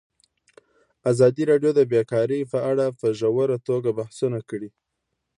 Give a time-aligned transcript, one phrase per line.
[1.11, 4.69] ازادي راډیو د بیکاري په اړه په ژوره توګه بحثونه کړي.